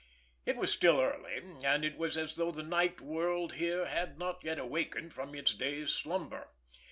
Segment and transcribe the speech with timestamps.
[0.47, 4.43] It was still early; and it was as though the night world here had not
[4.43, 6.49] yet awakened from its day's slumber.